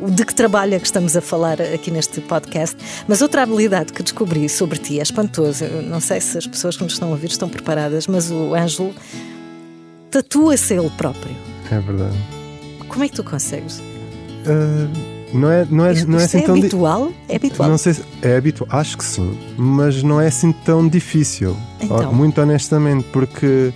uhum. 0.00 0.10
de 0.10 0.24
que 0.24 0.34
trabalho 0.34 0.74
é 0.74 0.78
que 0.78 0.86
estamos 0.86 1.16
a 1.16 1.20
falar 1.20 1.60
aqui 1.60 1.90
neste 1.90 2.20
podcast. 2.20 2.76
Mas 3.08 3.22
outra 3.22 3.42
habilidade 3.42 3.92
que 3.92 4.02
descobri 4.02 4.48
sobre 4.48 4.78
ti 4.78 5.00
é 5.00 5.02
espantosa. 5.02 5.68
Não 5.82 6.00
sei 6.00 6.20
se 6.20 6.38
as 6.38 6.46
pessoas 6.46 6.76
que 6.76 6.84
nos 6.84 6.92
estão 6.92 7.08
a 7.08 7.12
ouvir 7.12 7.30
estão 7.30 7.48
preparadas, 7.48 8.06
mas 8.06 8.30
o 8.30 8.54
Ângelo 8.54 8.94
tatua-se 10.10 10.74
ele 10.74 10.90
próprio. 10.90 11.34
É 11.72 11.78
verdade. 11.80 12.16
Como 12.86 13.02
é 13.02 13.08
que 13.08 13.16
tu 13.16 13.24
consegues? 13.24 13.80
Uh 14.46 15.13
não 15.34 15.50
é, 15.50 15.66
não 15.68 15.84
é, 15.84 16.04
não 16.04 16.18
é 16.18 16.24
assim 16.24 16.38
é 16.38 16.42
tão 16.42 16.54
habitual? 16.54 17.12
É 17.28 17.36
habitual? 17.36 17.68
Não 17.68 17.76
sei 17.76 17.94
se 17.94 18.02
é 18.22 18.36
habitual, 18.36 18.68
acho 18.70 18.96
que 18.96 19.04
sim, 19.04 19.36
mas 19.56 20.02
não 20.02 20.20
é 20.20 20.28
assim 20.28 20.52
tão 20.52 20.86
difícil. 20.86 21.56
Então. 21.80 22.12
Muito 22.12 22.40
honestamente, 22.40 23.04
porque 23.12 23.72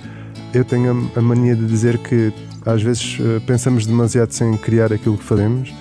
eu 0.54 0.64
tenho 0.64 1.10
a, 1.14 1.20
mania 1.20 1.56
de 1.56 1.66
dizer 1.66 1.98
que 1.98 2.32
às 2.64 2.80
vezes 2.80 3.18
uh, 3.18 3.40
pensamos 3.46 3.86
demasiado 3.86 4.30
sem 4.30 4.56
criar 4.56 4.92
aquilo 4.92 5.18
que 5.18 5.24
fazemos. 5.24 5.74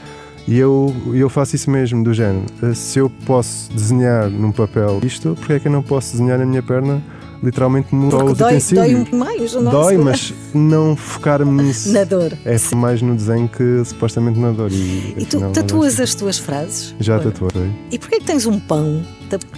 E 0.47 0.57
eu, 0.57 0.95
eu 1.13 1.29
faço 1.29 1.55
isso 1.55 1.69
mesmo, 1.69 2.03
do 2.03 2.13
género. 2.13 2.45
Uh, 2.61 2.73
se 2.73 2.99
eu 2.99 3.09
posso 3.25 3.71
desenhar 3.71 4.29
num 4.29 4.51
papel 4.51 4.99
isto, 5.03 5.35
porque 5.37 5.53
é 5.53 5.59
que 5.59 5.67
eu 5.67 5.71
não 5.71 5.83
posso 5.83 6.13
desenhar 6.13 6.39
na 6.39 6.45
minha 6.45 6.63
perna 6.63 7.03
literalmente 7.41 7.93
mudar 7.93 8.23
os 8.23 8.37
dói, 8.37 8.53
utensílios. 8.53 9.09
Dói 9.09 9.19
mais, 9.19 9.53
não 9.53 9.71
Dói, 9.71 9.97
mas 9.97 10.33
não 10.53 10.95
focar-me 10.95 11.63
nisso. 11.63 11.91
Na 11.91 12.03
dor. 12.03 12.33
É 12.45 12.57
mais 12.75 13.01
no 13.01 13.15
desenho 13.15 13.47
que 13.47 13.83
supostamente 13.85 14.39
na 14.39 14.51
dor. 14.51 14.71
E, 14.71 15.15
e 15.17 15.25
tu 15.25 15.39
não, 15.39 15.51
tatuas 15.51 15.97
não 15.97 16.03
as 16.03 16.15
tuas 16.15 16.37
frases? 16.37 16.95
Já 16.99 17.19
tatuei. 17.19 17.71
E 17.91 17.97
porquê 17.99 18.19
que 18.19 18.25
tens 18.25 18.45
um 18.45 18.59
pão 18.59 19.03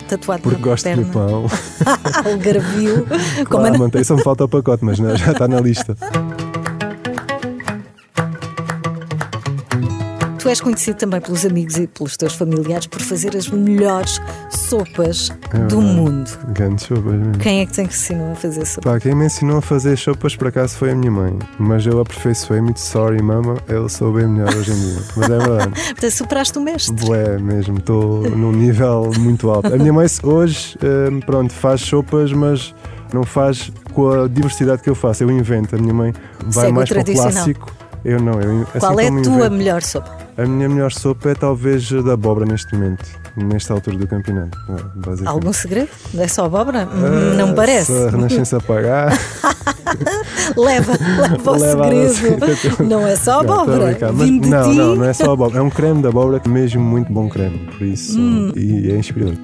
tatuado 0.08 0.42
Porque 0.42 0.58
na 0.60 0.68
gosto 0.68 0.84
perna? 0.84 1.04
do 1.04 1.12
pão. 1.12 1.46
o 2.34 2.38
gravio. 2.38 3.06
Claro, 3.06 3.50
Como 3.50 3.78
mantém, 3.78 4.04
só 4.04 4.16
me 4.16 4.24
falta 4.24 4.46
o 4.46 4.50
pacote, 4.50 4.84
mas 4.84 5.00
não, 5.00 5.16
já 5.16 5.32
está 5.32 5.48
na 5.48 5.60
lista. 5.60 5.96
Tu 10.50 10.52
és 10.52 10.62
conhecido 10.62 10.98
também 10.98 11.22
pelos 11.22 11.46
amigos 11.46 11.78
e 11.78 11.86
pelos 11.86 12.18
teus 12.18 12.34
familiares 12.34 12.88
por 12.88 13.00
fazer 13.00 13.38
as 13.38 13.48
melhores 13.48 14.20
sopas 14.50 15.32
é 15.54 15.60
do 15.68 15.80
mundo. 15.80 16.28
Grandes 16.56 16.88
sopas 16.88 17.14
mesmo. 17.14 17.38
Quem 17.38 17.60
é 17.60 17.68
que 17.68 17.72
te 17.72 17.84
ensinou 17.84 18.32
a 18.32 18.36
fazer 18.36 18.66
sopas? 18.66 18.94
Pá, 18.94 19.00
quem 19.00 19.14
me 19.14 19.28
ensinou 19.28 19.60
a 19.60 19.62
fazer 19.62 19.96
sopas 19.96 20.36
por 20.36 20.48
acaso 20.48 20.76
foi 20.76 20.90
a 20.90 20.96
minha 20.96 21.12
mãe. 21.12 21.38
Mas 21.60 21.86
eu 21.86 22.02
aperfeiçoei-me, 22.02 22.74
sorry 22.76 23.22
mama, 23.22 23.58
eu 23.68 23.88
sou 23.88 24.12
bem 24.12 24.28
melhor 24.28 24.52
hoje 24.56 24.72
em 24.72 24.76
dia. 24.76 25.04
Mas 25.16 25.30
é 25.30 25.38
verdade. 25.38 25.72
Portanto, 25.94 26.12
superaste 26.12 26.58
o 26.58 26.62
mestre. 26.62 27.14
É 27.14 27.38
mesmo, 27.38 27.78
estou 27.78 28.28
num 28.32 28.52
nível 28.52 29.12
muito 29.20 29.52
alto. 29.52 29.72
A 29.72 29.78
minha 29.78 29.94
mãe 29.94 30.08
hoje, 30.24 30.76
hum, 30.84 31.20
pronto, 31.20 31.54
faz 31.54 31.82
sopas, 31.82 32.34
mas 32.34 32.74
não 33.14 33.24
faz 33.24 33.72
com 33.94 34.10
a 34.10 34.28
diversidade 34.28 34.82
que 34.82 34.90
eu 34.90 34.96
faço. 34.96 35.24
Eu 35.24 35.30
invento. 35.30 35.76
A 35.76 35.80
minha 35.80 35.94
mãe 35.94 36.12
vai 36.44 36.66
Segue 36.66 36.74
mais 36.74 36.90
para 36.90 37.02
o 37.02 37.06
clássico. 37.06 37.89
Eu 38.04 38.20
não. 38.20 38.40
Eu, 38.42 38.62
assim 38.62 38.80
Qual 38.80 39.00
é 39.00 39.08
a 39.08 39.10
tua 39.10 39.18
invento, 39.20 39.52
melhor 39.52 39.82
sopa? 39.82 40.18
A 40.38 40.46
minha 40.46 40.70
melhor 40.70 40.92
sopa 40.92 41.30
é 41.30 41.36
talvez 41.36 41.92
da 41.92 42.14
abóbora 42.14 42.46
neste 42.46 42.74
momento, 42.74 43.06
nesta 43.36 43.74
altura 43.74 43.98
do 43.98 44.08
campeonato. 44.08 44.58
Algum 45.26 45.52
segredo? 45.52 45.90
É 46.18 46.28
só 46.28 46.46
abóbora? 46.46 46.88
Uh, 46.88 47.36
não 47.36 47.50
me 47.50 47.56
parece. 47.56 47.92
Se 47.92 48.08
a 48.08 48.10
Renascença 48.10 48.60
pagar. 48.62 49.12
leva, 50.56 50.94
leva 51.20 51.52
o 51.52 51.58
leva 51.58 52.10
segredo. 52.10 52.84
Não 52.84 53.06
é 53.06 53.16
só 53.16 53.42
abóbora. 53.42 53.98
Não, 54.00 54.14
não, 54.14 54.74
não, 54.74 54.96
não 54.96 55.06
é 55.06 55.14
só 55.14 55.34
abóbora. 55.34 55.60
É 55.60 55.62
um 55.62 55.70
creme 55.70 56.02
de 56.02 56.08
abóbora, 56.08 56.42
mesmo 56.48 56.82
muito 56.82 57.12
bom 57.12 57.28
creme. 57.28 57.60
Por 57.78 57.82
isso, 57.82 58.18
hum. 58.20 58.52
e 58.56 58.92
é 58.92 58.96
inspirador. 58.96 59.36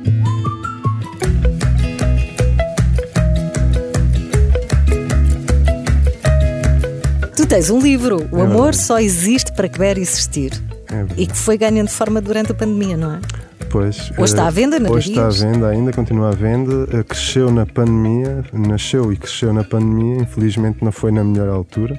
Tens 7.56 7.70
um 7.70 7.80
livro, 7.80 8.28
O 8.34 8.40
é 8.40 8.42
Amor 8.42 8.76
Só 8.76 9.00
Existe 9.00 9.54
para 9.54 9.70
Querer 9.70 9.98
Existir. 9.98 10.52
É 10.92 11.06
e 11.16 11.26
que 11.26 11.38
foi 11.38 11.58
ganhando 11.58 11.88
forma 11.88 12.20
durante 12.20 12.52
a 12.52 12.56
pandemia, 12.56 12.98
não 12.98 13.14
é? 13.14 13.22
Pois. 13.70 14.12
Hoje 14.12 14.24
está 14.24 14.48
à 14.48 14.50
venda 14.50 14.78
na 14.78 14.90
Hoje 14.90 15.12
está 15.12 15.28
à 15.28 15.30
venda 15.30 15.70
ainda, 15.70 15.94
continua 15.94 16.30
à 16.30 16.32
venda. 16.32 16.86
Eh, 16.92 17.04
cresceu 17.04 17.50
na 17.54 17.66
pandemia, 17.66 18.44
nasceu 18.52 19.12
e 19.12 19.16
cresceu 19.16 19.54
na 19.54 19.64
pandemia. 19.64 20.18
Infelizmente 20.18 20.84
não 20.84 20.92
foi 20.92 21.14
na 21.14 21.24
melhor 21.24 21.48
altura. 21.48 21.98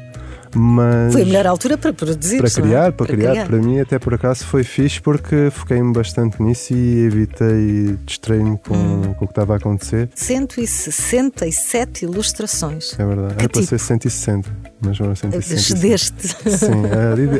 Mas 0.54 1.12
foi 1.12 1.22
a 1.22 1.26
melhor 1.26 1.46
altura 1.46 1.76
para 1.76 1.92
produzir. 1.92 2.38
Para 2.38 2.50
criar, 2.50 2.88
é? 2.88 2.90
para, 2.90 2.92
para 2.92 3.06
criar. 3.06 3.30
criar. 3.30 3.46
Para 3.46 3.58
mim, 3.58 3.80
até 3.80 3.98
por 3.98 4.14
acaso, 4.14 4.44
foi 4.46 4.64
fixe 4.64 5.00
porque 5.00 5.50
foquei-me 5.50 5.92
bastante 5.92 6.42
nisso 6.42 6.72
e 6.74 7.04
evitei 7.04 7.98
distrair-me 8.04 8.58
com, 8.58 8.74
hum. 8.74 9.14
com, 9.18 9.24
o 9.24 9.28
que 9.28 9.32
estava 9.32 9.54
a 9.54 9.56
acontecer. 9.56 10.08
167 10.14 12.04
ilustrações. 12.04 12.98
É 12.98 13.04
verdade. 13.04 13.34
Era 13.38 13.48
para 13.48 13.62
ser 13.62 13.78
160, 13.78 14.50
mas 14.80 14.98
foram 14.98 15.14
160. 15.14 15.80
Deste. 15.80 16.28
Sim, 16.28 16.82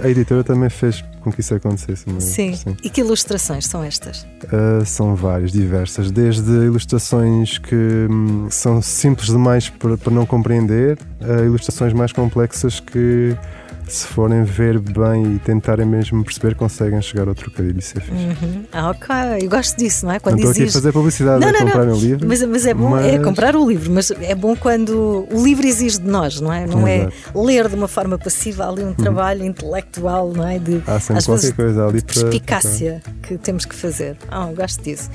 a, 0.03 0.09
editora 0.09 0.43
também 0.43 0.71
fez 0.71 1.05
com 1.21 1.31
que 1.31 1.41
isso 1.41 1.55
acontecesse. 1.55 2.05
Mas, 2.07 2.25
sim. 2.25 2.55
sim. 2.55 2.77
E 2.83 2.89
que 2.89 3.01
ilustrações 3.01 3.67
são 3.67 3.83
estas? 3.83 4.23
Uh, 4.45 4.85
são 4.85 5.15
várias, 5.15 5.53
diversas. 5.53 6.11
Desde 6.11 6.51
ilustrações 6.51 7.59
que 7.59 8.07
hum, 8.11 8.49
são 8.51 8.81
simples 8.81 9.29
demais 9.29 9.69
para, 9.69 9.99
para 9.99 10.13
não 10.13 10.25
compreender, 10.25 10.99
a 11.21 11.43
ilustrações 11.43 11.93
mais 11.93 12.13
complexas 12.13 12.81
que 12.81 13.37
se 13.87 14.07
forem 14.07 14.43
ver 14.43 14.79
bem 14.79 15.35
e 15.35 15.39
tentarem 15.39 15.87
mesmo 15.87 16.25
perceber, 16.25 16.55
conseguem 16.55 17.01
chegar 17.01 17.29
ao 17.29 17.35
trocadilho. 17.35 17.79
Isso 17.79 17.97
é 17.97 18.01
fixe. 18.01 18.25
Uhum. 18.25 18.65
Ah, 18.73 18.91
ok, 18.91 19.15
eu 19.43 19.49
gosto 19.49 19.77
disso, 19.77 20.07
não 20.07 20.13
é? 20.13 20.19
Quando 20.19 20.35
não 20.35 20.51
estou 20.51 20.53
aqui 20.53 20.71
a 20.71 20.73
fazer 20.73 20.93
publicidade 20.93 21.41
não, 21.41 21.49
a 21.49 21.59
comprar 21.63 21.89
o 21.89 21.97
livro. 21.97 22.29
Mas, 22.29 22.43
mas 22.43 22.67
é 22.67 22.75
bom, 22.75 22.99
é 22.99 23.03
mas... 23.03 23.15
é 23.15 23.19
comprar 23.19 23.57
o 23.57 23.69
livro, 23.69 23.91
mas 23.93 24.11
é 24.11 24.35
bom 24.35 24.57
quando 24.57 25.27
o 25.31 25.45
livro 25.45 25.67
exige 25.67 26.01
de 26.01 26.09
nós, 26.09 26.41
não 26.41 26.53
é? 26.53 26.67
Não 26.67 26.87
é 26.87 27.03
Exato. 27.03 27.15
é 27.35 27.41
ler 27.41 27.69
de 27.69 27.75
uma 27.77 27.89
forma 27.89 28.19
passiva 28.19 28.69
ali 28.69 28.83
um 28.83 28.89
uhum. 28.89 28.95
trabalho 28.95 29.41
uhum. 29.41 29.47
intelectual, 29.47 30.33
não 30.33 30.47
é? 30.47 30.59
De, 30.59 30.83
Há 30.87 30.99
sempre 30.99 31.25
qualquer 31.25 31.53
coisa 31.53 31.87
ali 31.87 31.99
de 31.99 32.05
perspicácia 32.05 33.03
para... 33.03 33.13
que 33.29 33.39
temos 33.39 33.65
que 33.65 33.75
fazer. 33.75 34.17
Ah, 34.29 34.51
gosto 34.55 34.83
disso. 34.83 35.11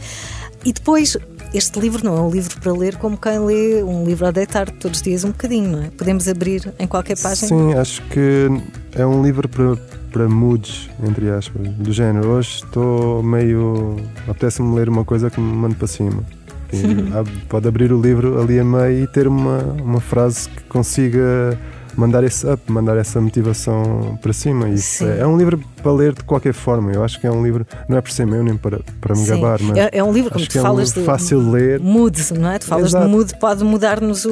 E 0.63 0.71
depois 0.71 1.17
este 1.53 1.79
livro 1.79 2.03
não 2.03 2.17
é 2.17 2.21
um 2.21 2.29
livro 2.29 2.59
para 2.59 2.71
ler 2.71 2.95
como 2.95 3.17
quem 3.17 3.39
lê 3.39 3.83
um 3.83 4.05
livro 4.05 4.25
a 4.27 4.31
deitar 4.31 4.69
todos 4.69 4.99
os 4.99 5.03
dias 5.03 5.23
um 5.23 5.29
bocadinho, 5.29 5.71
não 5.71 5.83
é? 5.83 5.89
Podemos 5.89 6.27
abrir 6.27 6.73
em 6.79 6.87
qualquer 6.87 7.17
página? 7.17 7.47
Sim, 7.47 7.73
acho 7.73 8.01
que 8.03 8.47
é 8.93 9.05
um 9.05 9.23
livro 9.23 9.49
para, 9.49 9.75
para 10.11 10.29
moods, 10.29 10.89
entre 11.03 11.29
aspas, 11.29 11.67
do 11.67 11.91
género. 11.91 12.29
Hoje 12.29 12.61
estou 12.63 13.21
meio. 13.21 13.97
apetece-me 14.27 14.75
ler 14.75 14.87
uma 14.87 15.03
coisa 15.03 15.29
que 15.29 15.39
me 15.39 15.53
mande 15.53 15.75
para 15.75 15.87
cima. 15.87 16.23
E 16.71 16.81
pode 17.49 17.67
abrir 17.67 17.91
o 17.91 17.99
livro 17.99 18.41
ali 18.41 18.59
a 18.59 18.63
meio 18.63 19.03
e 19.03 19.07
ter 19.07 19.27
uma, 19.27 19.57
uma 19.81 19.99
frase 19.99 20.47
que 20.47 20.63
consiga 20.63 21.57
mandar 21.95 22.23
esse 22.23 22.47
up, 22.47 22.61
mandar 22.71 22.97
essa 22.97 23.19
motivação 23.19 24.17
para 24.21 24.33
cima. 24.33 24.75
Sim. 24.77 25.07
é, 25.07 25.19
é 25.19 25.27
um 25.27 25.37
livro 25.37 25.59
para 25.81 25.91
ler 25.91 26.13
de 26.13 26.23
qualquer 26.23 26.53
forma. 26.53 26.91
Eu 26.91 27.03
acho 27.03 27.19
que 27.19 27.27
é 27.27 27.31
um 27.31 27.43
livro, 27.43 27.65
não 27.89 27.97
é 27.97 28.01
por 28.01 28.11
ser 28.11 28.25
meu 28.25 28.43
nem 28.43 28.55
para, 28.57 28.79
para 28.99 29.15
me 29.15 29.21
Sim. 29.21 29.27
gabar, 29.29 29.59
mas 29.61 29.77
É, 29.77 29.89
é 29.93 30.03
um 30.03 30.11
livro, 30.11 30.31
como 30.31 30.45
tu 30.45 30.51
que 30.51 30.57
é 30.57 30.61
um 30.61 30.63
falas 30.65 30.89
livro 30.89 31.01
de 31.01 31.05
fácil 31.05 31.43
de 31.43 31.49
ler. 31.49 31.79
mood, 31.79 32.33
não 32.39 32.51
é? 32.51 32.59
Tu 32.59 32.65
falas 32.65 32.87
Exato. 32.87 33.05
de 33.05 33.11
mood, 33.11 33.35
pode 33.39 33.63
mudar-nos 33.63 34.25
o, 34.25 34.31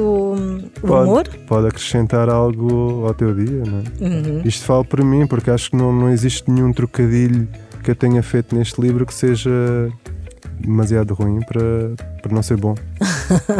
o 0.82 0.86
Pode, 0.86 1.08
humor. 1.08 1.28
pode 1.46 1.66
acrescentar 1.68 2.28
algo 2.28 3.04
ao 3.06 3.14
teu 3.14 3.34
dia, 3.34 3.62
não 3.66 3.78
é? 3.78 4.08
Uhum. 4.08 4.42
Isto 4.44 4.64
falo 4.64 4.84
por 4.84 5.02
mim, 5.04 5.26
porque 5.26 5.50
acho 5.50 5.70
que 5.70 5.76
não, 5.76 5.92
não 5.92 6.08
existe 6.10 6.50
nenhum 6.50 6.72
trocadilho 6.72 7.46
que 7.82 7.90
eu 7.90 7.94
tenha 7.94 8.22
feito 8.22 8.54
neste 8.54 8.80
livro 8.80 9.06
que 9.06 9.14
seja 9.14 9.50
demasiado 10.58 11.14
ruim 11.14 11.40
para, 11.40 11.60
para 12.22 12.32
não 12.34 12.42
ser 12.42 12.56
bom. 12.56 12.74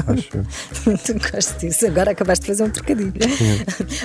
Acho. 0.06 0.98
Tu 1.04 1.14
gosto 1.32 1.58
disso. 1.60 1.86
Agora 1.86 2.10
acabaste 2.12 2.42
de 2.42 2.48
fazer 2.48 2.62
um 2.64 2.70
trocadilho. 2.70 3.12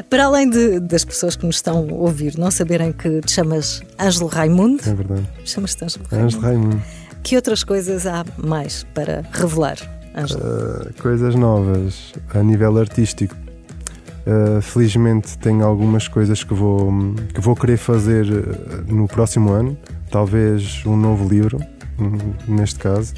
Para 0.10 0.26
além 0.26 0.50
de- 0.50 0.80
das 0.80 1.04
pessoas 1.06 1.36
que 1.36 1.46
nos 1.46 1.58
estão 1.58 1.88
a 1.90 1.94
ouvir 1.94 2.38
não 2.38 2.52
saberem 2.52 2.92
que 2.92 3.22
te 3.22 3.32
chamas 3.32 3.82
Ângelo 4.00 4.28
Raimundo, 4.28 4.82
É 4.86 4.94
verdade. 4.94 5.28
chamas-te 5.44 5.84
Ângelo 5.84 6.06
Ângelo 6.12 6.42
Raimundo. 6.42 6.68
Raimundo. 6.78 6.84
Que 7.24 7.36
outras 7.36 7.64
coisas 7.64 8.06
há 8.06 8.24
mais 8.38 8.86
para 8.94 9.24
revelar, 9.32 9.78
Ângelo? 10.16 10.42
Uh, 10.42 11.02
coisas 11.02 11.34
novas 11.36 12.14
a 12.34 12.44
nível 12.44 12.78
artístico. 12.78 13.36
Uh, 14.28 14.60
felizmente 14.62 15.38
tenho 15.38 15.64
algumas 15.64 16.08
coisas 16.08 16.44
que 16.44 16.54
vou, 16.54 16.92
que 17.34 17.40
vou 17.40 17.56
querer 17.56 17.78
fazer 17.78 18.26
uh, 18.26 18.92
no 18.94 19.08
próximo 19.08 19.52
ano. 19.52 19.78
Talvez 20.10 20.84
um 20.86 20.96
novo 20.98 21.28
livro, 21.28 21.60
neste 22.48 22.80
caso. 22.80 23.14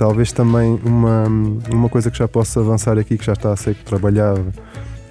Talvez 0.00 0.32
também 0.32 0.80
uma, 0.82 1.24
uma 1.70 1.88
coisa 1.90 2.10
que 2.10 2.16
já 2.16 2.26
posso 2.26 2.58
avançar 2.58 2.96
aqui, 2.98 3.18
que 3.18 3.26
já 3.26 3.34
está 3.34 3.52
a 3.52 3.56
ser 3.56 3.74
trabalhado, 3.84 4.50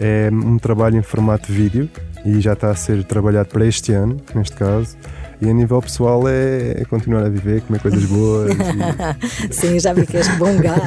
é 0.01 0.31
um 0.33 0.57
trabalho 0.57 0.97
em 0.97 1.03
formato 1.03 1.45
de 1.45 1.53
vídeo 1.53 1.87
e 2.25 2.41
já 2.41 2.53
está 2.53 2.71
a 2.71 2.75
ser 2.75 3.03
trabalhado 3.03 3.49
para 3.49 3.63
este 3.67 3.93
ano, 3.93 4.17
neste 4.33 4.55
caso. 4.55 4.97
E 5.39 5.47
a 5.47 5.53
nível 5.53 5.79
pessoal 5.79 6.27
é, 6.27 6.81
é 6.81 6.85
continuar 6.85 7.23
a 7.23 7.29
viver, 7.29 7.61
comer 7.61 7.79
coisas 7.79 8.03
boas. 8.05 8.51
e- 8.51 9.53
Sim, 9.53 9.79
já 9.79 9.93
vi 9.93 10.07
que 10.07 10.17
és 10.17 10.27
bom 10.37 10.57
gato 10.57 10.81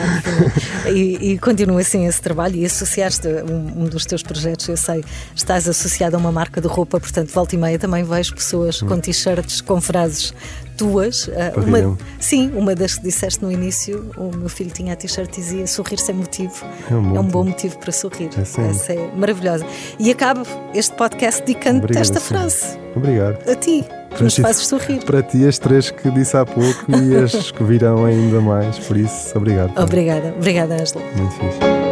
e, 0.92 1.32
e 1.34 1.38
continua 1.38 1.80
assim 1.80 2.04
esse 2.04 2.20
trabalho 2.20 2.56
e 2.56 2.64
associaste 2.66 3.28
um, 3.28 3.82
um 3.82 3.84
dos 3.84 4.04
teus 4.04 4.22
projetos, 4.24 4.66
eu 4.68 4.76
sei, 4.76 5.04
estás 5.32 5.68
associado 5.68 6.16
a 6.16 6.18
uma 6.18 6.32
marca 6.32 6.60
de 6.60 6.66
roupa, 6.66 6.98
portanto, 6.98 7.30
volta 7.32 7.54
e 7.54 7.58
meia 7.58 7.78
também 7.78 8.02
vejo 8.02 8.34
pessoas 8.34 8.82
com 8.82 8.98
t-shirts 8.98 9.60
com 9.60 9.80
frases 9.80 10.34
tuas. 10.82 11.30
Ah, 11.36 11.52
uma, 11.60 11.98
sim, 12.18 12.50
uma 12.54 12.74
das 12.74 12.96
que 12.96 13.02
disseste 13.04 13.42
no 13.42 13.50
início, 13.52 14.10
o 14.16 14.36
meu 14.36 14.48
filho 14.48 14.70
tinha 14.70 14.92
a 14.92 14.96
t-shirt 14.96 15.28
e 15.38 15.40
dizia 15.40 15.66
sorrir 15.66 15.98
sem 15.98 16.14
motivo. 16.14 16.64
É 16.90 16.94
um 16.94 17.02
bom 17.02 17.16
É 17.16 17.20
um 17.20 17.24
bom 17.24 17.44
motivo. 17.44 17.78
para 17.78 17.92
sorrir. 17.92 18.30
É 18.38 18.44
sim. 18.44 18.62
Essa 18.68 18.92
é 18.92 19.10
maravilhosa. 19.16 19.64
E 19.98 20.10
acabo 20.10 20.42
este 20.74 20.94
podcast 20.96 21.40
dedicando-te 21.42 21.96
esta 21.96 22.18
sim. 22.20 22.26
frase. 22.26 22.78
Obrigado. 22.96 23.48
A 23.48 23.54
ti, 23.54 23.84
que 24.16 24.22
nos 24.24 24.34
ti. 24.34 24.42
fazes 24.42 24.66
sorrir. 24.66 25.04
Para 25.04 25.22
ti, 25.22 25.46
as 25.46 25.58
três 25.58 25.90
que 25.90 26.10
disse 26.10 26.36
há 26.36 26.44
pouco 26.44 26.84
e 26.88 27.16
as 27.16 27.50
que 27.50 27.62
virão 27.64 28.04
ainda 28.04 28.40
mais, 28.40 28.78
por 28.80 28.96
isso, 28.96 29.36
obrigado. 29.36 29.72
Obrigada, 29.80 30.34
obrigada, 30.36 30.74
Ângela. 30.74 31.02
Muito 31.16 31.32
fixe. 31.34 31.91